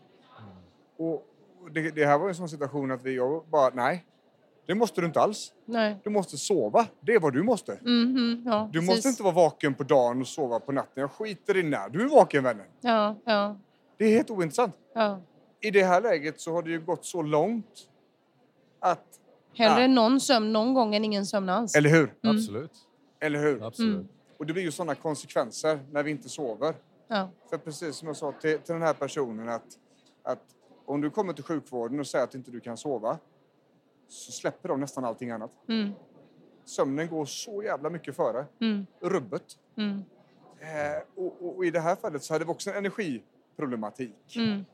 [0.96, 1.26] Och
[1.72, 4.04] det, det här var en sån situation att vi jag bara, nej.
[4.66, 5.52] Det måste du inte alls.
[5.64, 5.96] Nej.
[6.04, 6.86] Du måste sova.
[7.00, 7.78] Det är vad du måste.
[7.82, 8.94] Mhm, ja, Du precis.
[8.94, 11.00] måste inte vara vaken på dagen och sova på natten.
[11.00, 12.66] Jag skiter i när du är vaken vännen.
[12.80, 13.56] Ja, ja,
[13.96, 14.74] Det är helt ointressant.
[14.94, 15.20] ja.
[15.60, 17.88] I det här läget så har det ju gått så långt
[18.80, 19.04] att...
[19.54, 19.86] Hellre Ja.
[19.88, 21.74] någon sömn någon gång än ingen sömn alls.
[21.76, 22.14] Eller hur?
[22.22, 22.72] Absolut.
[23.20, 23.66] Eller hur?
[23.66, 24.06] Absolut.
[24.38, 26.74] Och det blir ju sådana konsekvenser när vi inte sover.
[27.08, 27.30] Ja.
[27.50, 29.78] För precis som jag sa till, till den här personen att,
[30.22, 30.42] att
[30.84, 33.18] om du kommer till sjukvården och säger att inte du kan sova
[34.08, 35.50] så släpper de nästan allting annat.
[35.68, 35.92] Mm.
[36.64, 38.46] Sömnen går så jävla mycket före.
[38.60, 38.86] Mm.
[39.00, 39.58] Rubbet.
[39.76, 40.02] Mm.
[40.60, 44.36] Eh, och, och, och i det här fallet så hade vi också en energiproblematik.
[44.36, 44.64] Mm.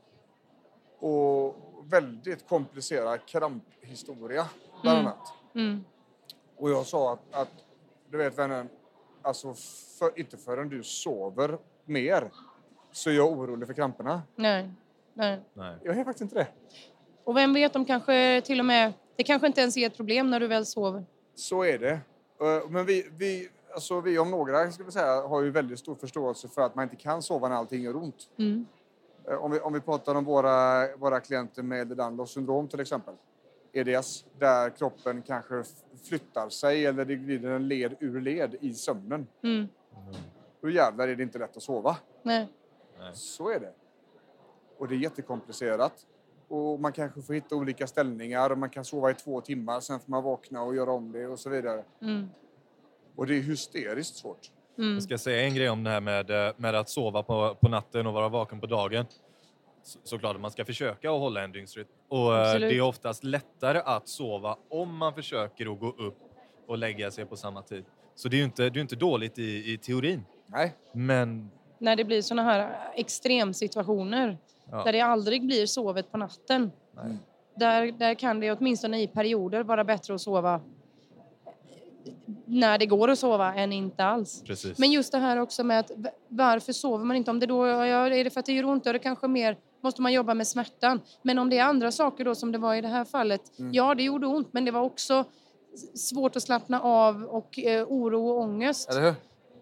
[0.98, 4.46] Och väldigt komplicerad kramphistoria
[4.82, 5.06] bland Mm.
[5.12, 5.32] annat.
[5.54, 5.84] Mm.
[6.56, 7.64] Och jag sa att, att
[8.10, 8.68] du vet vännen,
[9.24, 9.54] alltså
[9.98, 12.30] för, inte förrän du sover mer
[12.92, 14.22] så är jag orolig för kramperna.
[14.36, 14.70] Nej.
[15.14, 15.40] Nej.
[15.54, 15.76] Nej.
[15.82, 16.46] Jag är faktiskt inte det.
[17.24, 18.92] Och vem vet, de kanske till och med...
[19.16, 21.04] Det kanske inte ens är ett problem när du väl sover.
[21.34, 21.92] Så är det.
[22.40, 25.94] Eh, Men vi, vi, alltså vi om några ska vi säga, har ju väldigt stor
[25.94, 28.28] förståelse för att man inte kan sova när allting gör ont.
[28.38, 28.66] Mm.
[29.30, 33.14] Eh, Om vi, om vi pratar om våra, våra klienter med Ehlers syndrom till exempel.
[33.76, 35.64] EDS, där kroppen kanske
[36.08, 39.26] flyttar sig eller det glider en led ur led i sömnen.
[39.42, 39.68] Mm.
[40.60, 41.96] Då jävlar är det inte lätt att sova.
[42.22, 42.48] Nej.
[43.12, 43.72] Så är det.
[44.78, 46.06] Och det är jättekomplicerat.
[46.48, 48.50] Och man kanske får hitta olika ställningar.
[48.50, 51.26] och Man kan sova i två timmar, sen får man vakna och göra om det
[51.26, 51.84] och så vidare.
[52.02, 52.28] Mm.
[53.16, 54.50] Och det är hysteriskt svårt.
[54.78, 54.94] Mm.
[54.94, 57.68] Jag ska säga en grej om det här med, eh, med att sova på, på
[57.68, 59.06] natten och vara vaken på dagen.
[59.82, 61.88] Så, såklart att man ska försöka att hålla en dygnsrytm.
[62.14, 62.70] Och eh, Absolut.
[62.70, 66.18] det är oftast lättare att sova om man försöker att gå upp
[66.66, 67.84] och lägga sig på samma tid.
[68.14, 70.24] Så det är ju inte, det är inte dåligt i, i teorin.
[70.46, 74.38] Nej, Men När det blir såna här extremsituationer
[74.70, 74.84] Ja.
[74.84, 76.72] där det aldrig blir sovet på natten.
[76.96, 77.16] Nej.
[77.56, 80.60] Där, där kan det åtminstone i perioder vara bättre att sova
[82.44, 84.42] när det går att sova än inte alls.
[84.46, 84.78] precis.
[84.78, 85.90] Men just det här också med att
[86.28, 87.30] varför sover man inte?
[87.30, 89.56] Om det då är det för att det gör ont, då är det kanske mer
[89.84, 91.00] måste man jobba med smärtan.
[91.22, 93.40] Men om det är andra saker då som det var i det här fallet.
[93.72, 95.24] Ja, det gjorde ont, men det var också
[95.94, 98.90] svårt att slappna av och eh, oro och ångest.
[98.90, 99.14] eller hur?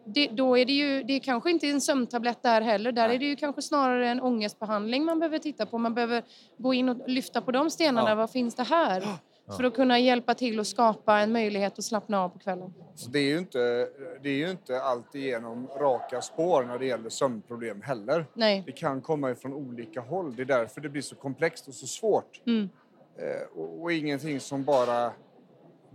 [0.05, 2.93] Det, då är det ju, det är kanske inte en sömntablett där heller.
[2.93, 3.17] Där Nej.
[3.17, 5.79] är det ju kanske snarare en ångestbehandling man behöver titta på.
[5.79, 6.23] Man behöver
[6.59, 8.09] gå in och lyfta på de stenarna.
[8.09, 8.15] Ja.
[8.15, 9.05] Vad finns det här?
[9.47, 12.75] För att kunna hjälpa till att skapa en möjlighet att slappna av på kvällen.
[12.95, 13.89] Så det är ju inte,
[14.23, 18.27] det är ju inte alltigenom raka spår när det gäller sömnproblem heller.
[18.35, 18.63] Nej.
[18.67, 20.37] Det kan komma ifrån olika håll.
[20.37, 22.41] Det är därför det blir så komplext och så svårt.
[22.47, 22.69] Mm.
[23.17, 25.13] Eh, och, och ingenting som bara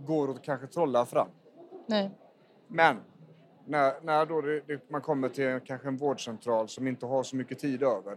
[0.06, 1.28] går att kanske trolla fram.
[1.86, 2.10] Nej.
[2.68, 2.96] Men
[3.64, 7.36] när, när då det, det, man kommer till kanske en vårdcentral som inte har så
[7.36, 8.16] mycket tid över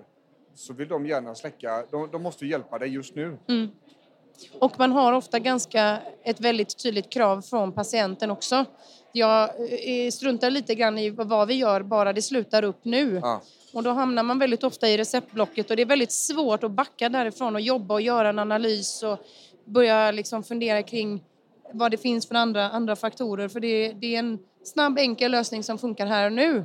[0.53, 1.85] så vill de gärna släcka.
[1.91, 3.37] De, de måste hjälpa dig just nu.
[3.47, 3.67] Mm.
[4.59, 8.65] Och man har ofta ganska ett väldigt tydligt krav från patienten också.
[9.11, 13.19] Jag eh, struntar lite grann i vad vi gör, bara det slutar upp nu.
[13.23, 13.41] Ja.
[13.73, 17.09] Och då hamnar man väldigt ofta i receptblocket och det är väldigt svårt att backa
[17.09, 19.19] därifrån och jobba och göra en analys och
[19.65, 21.23] börja liksom fundera kring
[21.73, 23.47] vad det finns för andra, andra faktorer.
[23.47, 26.63] För det, det är en snabb, enkel lösning som funkar här och nu.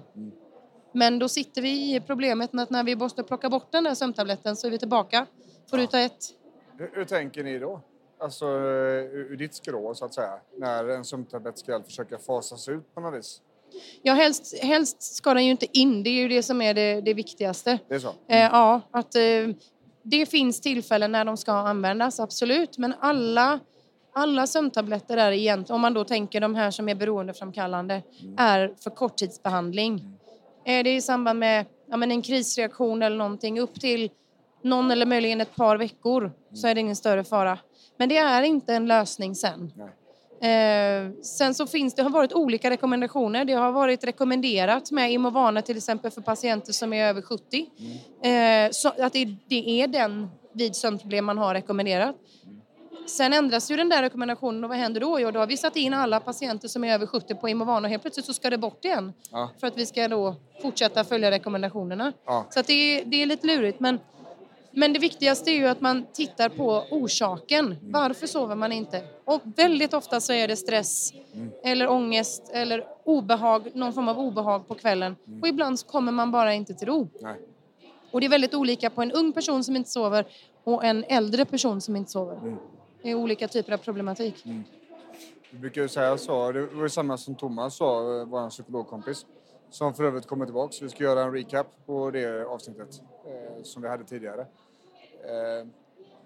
[0.93, 4.57] Men då sitter vi i problemet att när vi måste plocka bort den där sömntabletten
[4.57, 5.27] så är vi tillbaka
[5.71, 6.33] på ruta ett.
[6.79, 7.81] Hur, hur tänker ni då?
[8.19, 10.39] Alltså eh, ur, ditt skrå så att säga.
[10.57, 13.43] När en sömntablett ska försöka fasas ut på något vis.
[14.03, 16.03] Ja, helst, helst ska den ju inte in.
[16.03, 17.79] Det är ju det som är det, det viktigaste.
[17.89, 18.09] Det är så?
[18.09, 19.23] Eh, ja, att eh,
[20.03, 22.79] det finns tillfällen när de ska användas, absolut.
[22.79, 23.61] Men alla,
[24.13, 28.03] alla sömntabletter är egentligen, om man då tänker de här som är beroendeframkallande,
[28.37, 30.19] är för korttidsbehandling.
[30.65, 34.11] Är det i samband med ja, men en krisreaktion eller någonting upp till
[34.67, 37.59] någon eller möjligen ett par veckor så är det ingen större fara.
[37.97, 39.73] Men det är inte en lösning sen.
[40.41, 43.45] Eh, sen så finns det har varit olika rekommendationer.
[43.45, 47.67] Det har varit rekommenderat med Imovana till exempel för patienter som är över 70.
[48.23, 52.17] Eh, så att det, det är den vid sömnproblem man har rekommenderat.
[53.07, 55.21] Sen ändras ju den där rekommendationen och vad händer då?
[55.21, 57.91] Jo, då har vi satt in alla patienter som är över 70 på Imovana och
[57.91, 59.13] helt plötsligt så ska det bort igen.
[59.31, 59.51] Ja.
[59.61, 62.13] För att vi ska då fortsätta följa rekommendationerna.
[62.27, 62.47] Ja.
[62.51, 63.81] Så att det, det är lite lurigt.
[63.81, 63.99] Men,
[64.79, 67.77] men det viktigaste är ju att man tittar på orsaken.
[67.83, 69.03] Varför sover man inte?
[69.25, 71.13] Och väldigt ofta så är det stress
[71.63, 75.17] eller ångest eller obehag, någon form av obehag på kvällen.
[75.43, 77.09] Och ibland så kommer man bara inte till ro.
[77.21, 77.37] Nej.
[78.11, 80.27] Och det är väldigt olika på en ung person som inte sover
[80.65, 82.57] och en äldre person som inte sover.
[83.03, 84.45] Det är olika typer av problematik.
[85.51, 86.53] Vi brukar ju säga så.
[86.53, 89.27] Det var ju samma som Thomas sa, eh, vår psykologkompis.
[89.71, 90.75] Som för övrigt kommer tillbaka.
[90.83, 94.47] Vi ska göra en recap på det avsnittet eh, som vi hade tidigare.
[95.27, 95.67] Eh,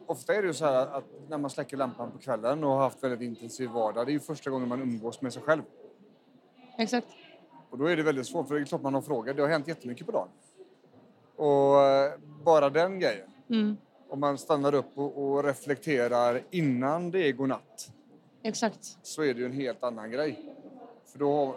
[0.06, 2.78] ofta är det ju så här att när man släcker lampan på kvällen och har
[2.78, 5.62] haft väldigt intensiv vardag, det är ju första gången man umgås med sig själv.
[6.78, 7.06] Exakt.
[7.70, 9.34] Och då är det väldigt svårt, för det är klart man har frågor.
[9.34, 10.28] Det har hänt jättemycket på dagen.
[11.36, 12.12] Och eh,
[12.44, 13.28] bara den grejen.
[13.50, 13.76] Mm.
[14.08, 17.92] Om man stannar upp och, och reflekterar innan det är godnatt
[18.42, 18.98] Exakt.
[19.02, 20.54] så är det ju en helt annan grej.
[21.12, 21.54] För då,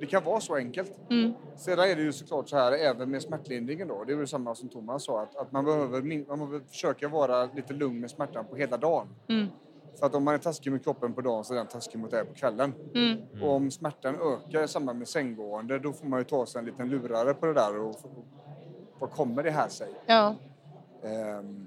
[0.00, 0.92] det kan vara så enkelt.
[1.10, 1.32] Mm.
[1.56, 4.04] Sedan är det ju såklart så här även med smärtlindringen då.
[4.04, 7.44] Det är ju samma som Thomas sa att, att man, behöver, man behöver försöka vara
[7.44, 9.08] lite lugn med smärtan på hela dagen.
[9.28, 9.46] Mm.
[9.98, 12.10] För att om man är taskig mot kroppen på dagen så är den taskig mot
[12.10, 12.72] dig på kvällen.
[12.94, 13.18] Mm.
[13.42, 16.64] Och om smärtan ökar i samband med sänggående då får man ju ta sig en
[16.64, 17.96] liten lurare på det där och
[18.98, 19.88] vad kommer det här sig?
[20.06, 20.34] Ja.
[21.02, 21.66] Ehm,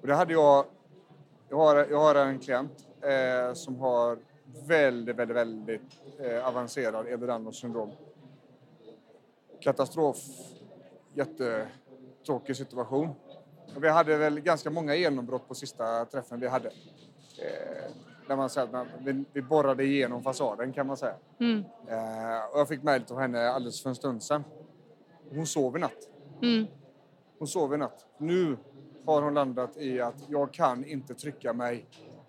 [0.00, 0.64] och det hade jag...
[1.48, 4.18] Jag har, jag har en klient eh, som har
[4.66, 5.82] väldigt, väldigt, väldigt
[6.18, 7.90] eh, avancerad Ehlers syndrom.
[9.60, 10.16] Katastrof.
[11.14, 13.08] Jättetråkig situation.
[13.76, 16.68] Och vi hade väl ganska många genombrott på sista träffen vi hade.
[17.38, 17.92] Eh,
[18.28, 21.14] där man säger att man, vi, vi borrade igenom fasaden kan man säga.
[21.38, 21.58] Mm.
[21.88, 24.44] Eh, och jag fick mejl av henne alldeles för en stund sedan.
[25.30, 26.08] Hon sov i natt.
[26.42, 26.66] Mm.
[27.38, 28.06] Hon sov i natt.
[28.18, 28.56] Nu
[29.04, 31.86] har hon landat i att jag kan inte trycka mig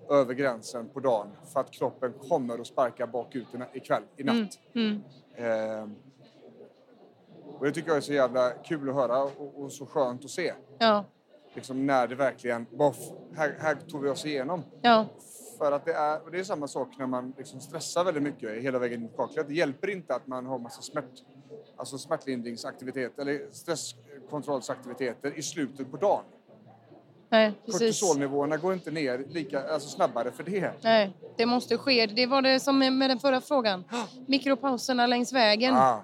[0.10, 3.82] över gränsen på dagen för att kroppen kommer att sparka bakut i
[4.18, 4.60] i natt.
[4.76, 5.02] Mm.
[5.36, 5.88] Eh,
[7.64, 10.32] och det tycker jag är så jävla kul att höra och, och så skönt att
[10.32, 10.54] se.
[10.78, 11.06] Ja.
[11.54, 12.66] Liksom när det verkligen,
[13.36, 14.64] här, här tog vi oss igenom.
[14.82, 15.06] Ja.
[15.58, 18.64] För att det är, och det är samma sak när man liksom stressar väldigt mycket
[18.64, 19.48] hela vägen in i kaklet.
[19.48, 21.24] Det hjälper inte att man har massa smärt,
[21.76, 26.24] alltså smärtlindringsaktivitet eller stresskontrollsaktiviteter i slutet på dagen.
[27.34, 27.52] Nej.
[27.72, 30.72] Kortisolnivåerna går inte ner lika, alltså snabbare för det.
[30.82, 32.06] Nej, det måste ske.
[32.06, 33.84] Det var det som med den förra frågan.
[34.28, 35.76] Mikropauserna längs vägen.
[35.76, 36.04] Ja,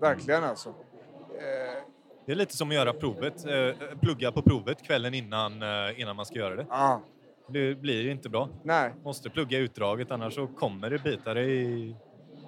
[0.00, 0.68] verkligen alltså.
[0.68, 1.82] Eh,
[2.26, 6.16] Det är lite som att göra provet, eh, plugga på provet kvällen innan, eh, innan
[6.16, 6.66] man ska göra det.
[6.70, 7.00] ja,
[7.48, 8.48] Det blir ju inte bra.
[8.62, 8.90] nej.
[9.04, 11.96] Måste plugga utdraget annars så kommer det bita dig i...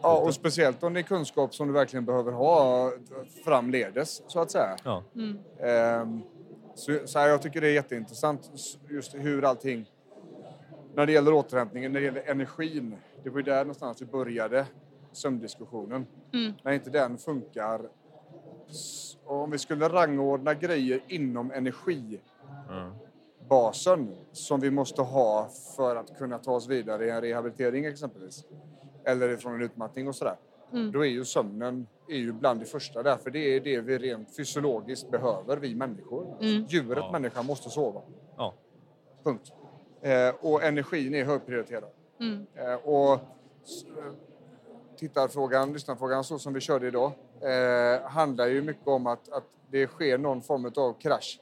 [0.02, 2.90] Ja, och speciellt om det är kunskap som du verkligen behöver ha
[3.44, 4.76] framledes, så att säga.
[4.84, 5.02] Ja.
[5.14, 5.38] Mm.
[6.78, 8.50] Så, så här, jag tycker det är jätteintressant
[8.90, 9.90] just hur allting...
[10.94, 12.96] När det gäller återhämtningen, när det gäller energin.
[13.22, 14.66] Det var ju där någonstans vi började
[15.12, 16.06] sömndiskussionen.
[16.32, 16.52] Mm.
[16.62, 17.80] När inte den funkar...
[19.24, 26.52] Om vi skulle rangordna grejer inom energibasen som vi måste ha för att kunna ta
[26.52, 28.44] oss vidare i en rehabilitering exempelvis.
[29.04, 30.36] Eller från en utmattning och sådär.
[30.72, 30.92] Mm.
[30.92, 33.98] Då är ju sömnen är ju bland det första där, för det är det vi
[33.98, 36.36] rent fysiologiskt behöver, vi människor.
[36.40, 36.64] Mm.
[36.68, 37.12] Djuret Ja.
[37.12, 38.00] människan måste sova.
[38.36, 38.54] Ja.
[39.22, 39.52] Punkt.
[40.00, 41.90] Eh, och energin är högprioriterad.
[42.20, 42.46] Mm.
[42.54, 43.18] Eh, och eh,
[44.96, 49.86] tittarfrågan, lyssnarfrågan så som vi körde idag eh, handlar ju mycket om att, att det
[49.86, 51.40] sker någon form av krasch,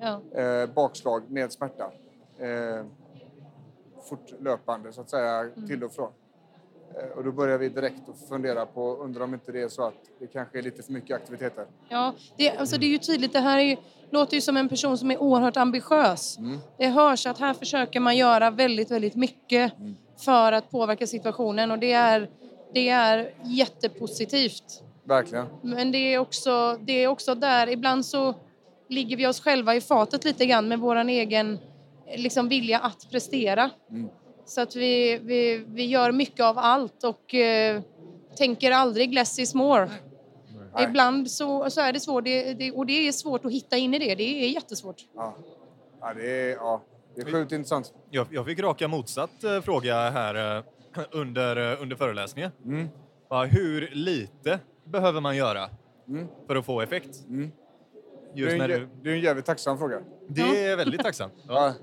[0.00, 0.20] Ja.
[0.40, 1.92] eh, bakslag med smärta.
[2.38, 2.84] Eh,
[4.08, 5.66] fortlöpande så att säga, Mm.
[5.68, 6.12] till och från.
[6.96, 9.82] Eh, och då börjar vi direkt att fundera på, undrar om inte det är så
[9.82, 11.66] att det kanske är lite för mycket aktiviteter.
[11.88, 13.32] Ja, det, alltså det är ju tydligt.
[13.32, 13.76] Det här är ju,
[14.10, 16.38] låter ju som en person som är oerhört ambitiös.
[16.78, 19.72] Det hörs att här försöker man göra väldigt, väldigt mycket
[20.16, 22.30] för att påverka situationen och det är,
[22.74, 24.82] det är jättepositivt.
[25.04, 25.46] Verkligen.
[25.62, 28.34] Men det är, också, det är också där, ibland så
[28.88, 31.58] ligger vi oss själva i fatet lite grann med vår egen
[32.16, 33.70] liksom, vilja att prestera.
[34.50, 37.82] Så att vi, vi, vi gör mycket av allt och eh,
[38.36, 39.90] tänker aldrig less is more.
[40.74, 40.84] Nej.
[40.84, 43.94] Ibland så, så är det svårt det, det, och det är svårt att hitta in
[43.94, 44.14] i det.
[44.14, 44.96] Det är jättesvårt.
[45.14, 45.36] Ja.
[46.00, 46.82] Ja, det är, ja,
[47.14, 47.92] det är sjukt intressant.
[48.10, 50.64] Jag, jag fick raka motsatt eh, fråga här eh,
[51.10, 52.50] under, eh, under föreläsningen.
[52.64, 52.88] Mm.
[53.50, 55.70] Hur lite behöver man göra
[56.08, 56.28] Mm.
[56.46, 57.24] för att få effekt?
[57.28, 57.52] Mm.
[58.34, 60.00] Det Just är, när en, du, det är en jävligt tacksam fråga.
[60.28, 61.32] det är väldigt tacksamt.
[61.48, 61.74] Ja.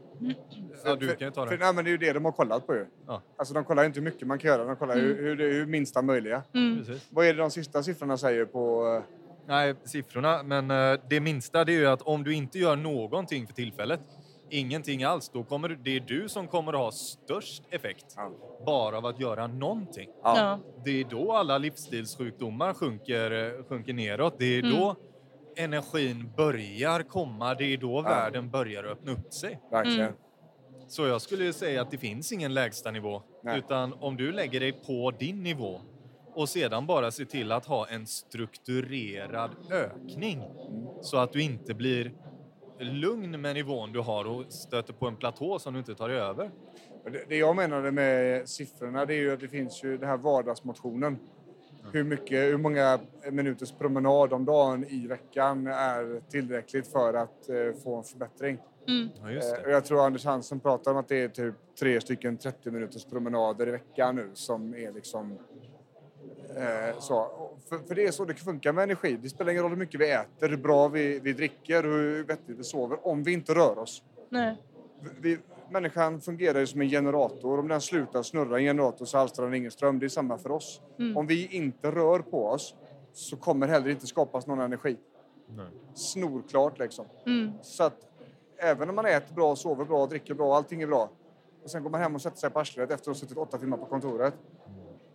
[0.85, 0.95] Ja.
[0.95, 1.63] Du kan ju ta För, det.
[1.65, 2.85] nej, men det är ju det de har kollat på ju.
[3.07, 3.21] Ja.
[3.37, 5.65] Alltså de kollar inte hur mycket man kan göra, de kollar hur, hur, det- hur
[5.65, 6.43] minsta möjliga.
[6.77, 7.07] Precis.
[7.09, 8.87] Vad är det de sista siffrorna säger på...
[8.97, 9.13] eh,
[9.47, 10.43] Nej, siffrorna.
[10.43, 13.99] Men eh, det minsta det är ju att om du inte gör någonting för tillfället,
[14.49, 18.31] ingenting alls, då kommer du, det är du som kommer att ha störst effekt Ja.
[18.65, 20.09] bara av att göra någonting.
[20.23, 20.37] Ja.
[20.37, 20.59] Ja.
[20.85, 24.35] Det är då alla livsstilssjukdomar sjunker, eh, sjunker neråt.
[24.39, 24.75] Det är Mm.
[24.77, 24.95] då
[25.57, 27.55] energin börjar komma.
[27.55, 29.59] Det är då världen börjar öppna upp sig.
[29.71, 29.99] Verkligen.
[29.99, 30.13] Mm.
[30.87, 33.21] Så jag skulle ju säga att det finns ingen lägsta nivå.
[33.43, 33.59] Nej.
[33.59, 35.81] Utan om du lägger dig på din nivå
[36.33, 40.43] och sedan bara ser till att ha en strukturerad ökning
[41.01, 42.13] så att du inte blir
[42.79, 46.17] lugn med nivån du har och stöter på en platå som du inte tar dig
[46.17, 46.51] över.
[47.27, 51.19] Det jag menade med siffrorna det är ju att det finns ju den här vardagsmotionen.
[51.93, 52.99] Hur, mycket, hur många
[53.31, 58.57] minuters promenad om dagen i veckan är tillräckligt för att eh, få en förbättring.
[59.21, 62.37] Ja, just Eh, jag tror Anders Hansen pratar om att det är typ tre stycken
[62.37, 65.37] 30 minuters promenader i veckan nu som är liksom
[66.55, 67.49] eh, så.
[67.69, 69.19] För, för det är så det funkar med energi.
[69.21, 72.59] Det spelar ingen roll hur mycket vi äter, hur bra vi, vi dricker, hur vettigt
[72.59, 74.03] vi sover om vi inte rör oss.
[74.29, 74.57] Nej.
[75.19, 75.37] Vi,
[75.69, 77.59] människan fungerar ju som en generator.
[77.59, 79.99] Om den slutar snurra en generator så alstrar den ingen ström.
[79.99, 80.81] Det är samma för oss.
[81.15, 82.75] Om vi inte rör på oss
[83.13, 84.97] så kommer heller inte skapas någon energi.
[85.55, 85.65] Nej.
[85.93, 87.05] Snorklart liksom.
[87.25, 87.51] Mm.
[87.61, 88.07] Så att
[88.57, 91.09] även om man äter bra, sover bra, dricker bra, allting är bra.
[91.63, 93.57] Och sen går man hem och sätter sig på arslet efter att ha suttit åtta
[93.57, 94.33] timmar på kontoret.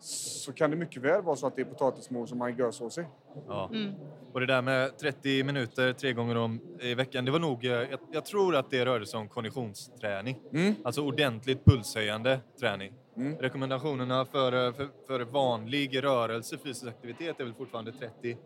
[0.05, 3.05] Så kan det mycket väl vara så att det är potatismos som man görsås i.
[3.49, 3.71] Ja.
[3.73, 3.93] Mm.
[4.33, 7.65] Och det där med 30 minuter tre gånger om i veckan, det var nog...
[7.65, 10.41] eh, Jag, jag tror att det rörde sig om konditionsträning.
[10.53, 10.75] Mm.
[10.85, 12.93] Alltså ordentligt pulshöjande träning.
[13.17, 13.39] Mm.
[13.39, 18.37] Rekommendationerna för, eh, för, för vanlig rörelse, fysisk aktivitet, är väl fortfarande 30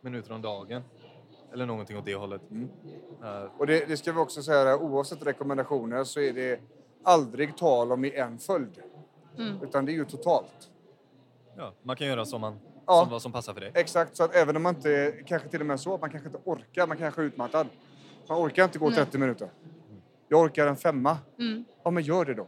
[0.00, 0.82] minuter om dagen.
[1.52, 2.42] Eller någonting åt det hållet.
[3.22, 6.60] Eh, Och det, det ska vi också säga, oavsett rekommendationer så är det
[7.02, 8.82] aldrig tal om i en följd.
[9.38, 9.62] Mm.
[9.62, 10.70] Utan det är ju totalt.
[11.56, 13.00] Ja, man kan göra som, man, Ja.
[13.02, 13.70] som vad som passar för dig.
[13.74, 16.28] Exakt, så att även om man inte, kanske till och med så, att man kanske
[16.28, 17.66] inte orkar, man kanske är utmattad.
[18.28, 18.96] Man orkar inte gå Nej.
[18.96, 19.48] 30 minuter.
[20.28, 21.18] Jag orkar en femma.
[21.38, 21.64] Mm.
[21.84, 22.46] Ja, men gör det då.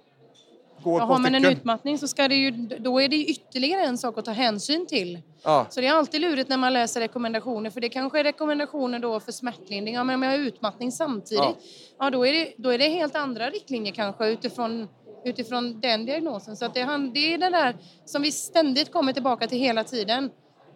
[0.82, 3.82] Gå par har man en utmattning så ska det ju, då är det ju ytterligare
[3.82, 5.22] en sak att ta hänsyn till.
[5.42, 8.98] Ja, Så det är alltid lurigt när man läser rekommendationer för det kanske är rekommendationer
[8.98, 9.94] då för smärtlindring.
[9.94, 11.56] Ja, men om jag har utmattning samtidigt, Ja.
[11.98, 12.10] ja.
[12.10, 14.88] då, är det, då är det helt andra riktlinjer kanske utifrån,
[15.24, 16.56] utifrån den diagnosen.
[16.56, 20.30] Så att det, det är det där som vi ständigt kommer tillbaka till hela tiden.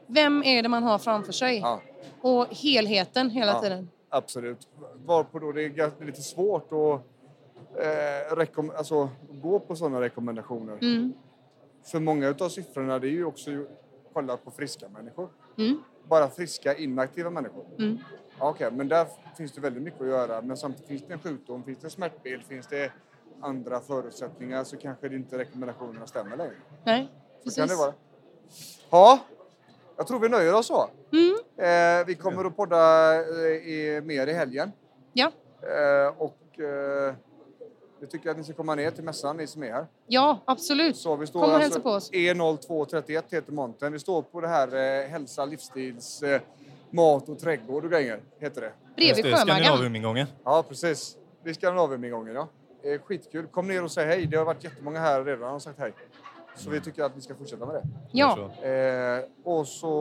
[0.06, 1.58] Vem är det man har framför sig?
[1.58, 1.80] ja,
[2.20, 3.60] Och helheten hela Ja.
[3.60, 3.90] tiden.
[4.08, 4.68] absolut.
[5.04, 7.00] Varpå då det är lite svårt att
[7.78, 10.78] eh, rekom- alltså, gå på sådana rekommendationer.
[10.80, 11.12] Mm.
[11.84, 13.50] För många av siffrorna det är ju också
[14.12, 15.28] kolla på friska människor.
[15.58, 15.82] Mm.
[16.08, 17.64] Bara friska inaktiva människor.
[17.78, 17.98] Mm.
[18.38, 20.42] Ja, Okej, men där finns det väldigt mycket att göra.
[20.42, 22.92] Men samtidigt finns det en sjukdom, finns det en smärtbild, finns det
[23.42, 26.52] andra förutsättningar så kanske det inte rekommendationerna stämmer längre.
[26.84, 27.56] Nej, Så precis.
[27.58, 27.92] kan det vara.
[28.90, 29.18] Ja,
[29.96, 30.88] jag tror vi nöjer oss så.
[31.12, 31.34] Mm.
[32.00, 34.72] Eh, vi kommer att podda eh, i, mer i helgen.
[35.12, 35.32] Ja.
[35.62, 37.14] Eh, och eh,
[38.00, 39.86] vi tycker att ni ska komma ner till mässan, ni som är här.
[40.06, 40.96] ja, absolut.
[40.96, 42.10] Så vi står alltså Kom och hälsa på oss.
[42.12, 43.92] E0231 heter montern.
[43.92, 46.40] Vi står på det här eh, hälsa, livsstils, eh,
[46.90, 48.72] mat och trädgård och grejer, heter det.
[48.96, 49.46] Bredvid Sjömaggan.
[49.46, 50.26] Skandinavium-ingången.
[50.44, 51.16] Ja, precis.
[51.42, 52.48] Vid Skandinavium-ingången, ja.
[52.84, 53.46] Eh, skitkul.
[53.46, 54.26] Kom ner och säg hej.
[54.26, 55.92] Det har varit jättemånga här redan och sagt hej.
[56.56, 57.82] Så vi tycker att vi ska fortsätta med det.
[58.12, 59.92] Ja, Eh, och så...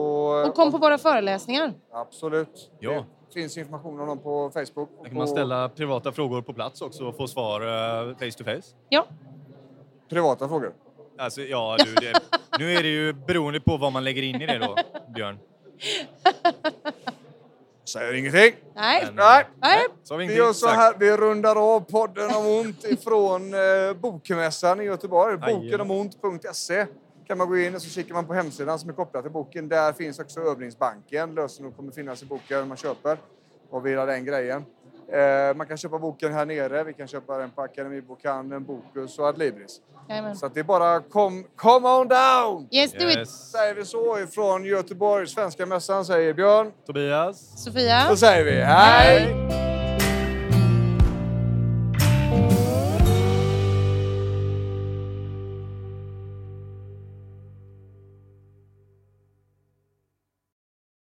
[0.48, 1.74] och kom på våra föreläsningar.
[1.92, 2.70] Absolut.
[2.78, 3.04] Ja.
[3.28, 4.88] Det finns information om dem på Facebook.
[5.02, 8.44] Där kan man ställa privata frågor på plats också och få svar eh, face to
[8.44, 8.76] face.
[8.88, 9.06] Ja,
[10.08, 10.72] Privata frågor.
[11.18, 12.20] Alltså, ja, du, det,
[12.58, 14.76] nu är det ju beroende på vad man lägger in i det då,
[15.14, 15.38] Björn.
[17.84, 18.54] Säger ingenting.
[18.74, 19.04] nej.
[19.06, 19.44] Men, Nej.
[19.60, 19.86] Nej.
[20.02, 23.92] Så har vi Vi gör så här, vi rundar av podden om ont ifrån eh,
[24.00, 25.36] Bokmässan i Göteborg.
[25.36, 26.86] Bokenomont.se
[27.26, 29.68] kan man gå in och så kikar man på hemsidan som är kopplad till boken.
[29.68, 31.34] Där finns också övningsbanken.
[31.34, 33.18] Lösenord kommer finnas i boken när man köper
[33.70, 34.64] och vill ha den grejen.
[35.12, 36.84] Eh, man kan köpa boken här nere.
[36.84, 39.80] Vi kan köpa den på Akademibokhandeln, Bokus och Adlibris.
[40.08, 40.36] Jajamän.
[40.36, 42.68] Så att det är bara kom, come on down!
[42.70, 43.16] Yes, do it.
[43.18, 43.50] Yes.
[43.50, 46.72] Säger vi så ifrån Göteborg, Svenska mässan, säger Björn.
[46.86, 47.64] Tobias?
[47.64, 48.08] Sofia?
[48.08, 49.20] Då säger vi hej!
[49.20, 49.71] Hej.